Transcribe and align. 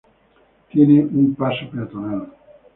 Tiene 0.71 0.99
un 1.01 1.35
paso 1.35 1.69
peatonal. 1.71 2.27